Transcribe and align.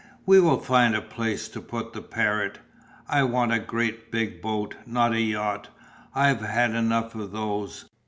"We 0.25 0.39
will 0.39 0.57
find 0.59 0.95
a 0.95 1.01
place 1.03 1.47
to 1.49 1.61
put 1.61 1.93
the 1.93 2.01
parrot. 2.01 2.57
I 3.07 3.21
want 3.21 3.53
a 3.53 3.59
great 3.59 4.09
big 4.09 4.41
boat, 4.41 4.73
not 4.87 5.13
a 5.13 5.21
yacht. 5.21 5.67
I've 6.15 6.41
had 6.41 6.71
enough 6.71 7.13
of 7.13 7.31
those. 7.31 7.85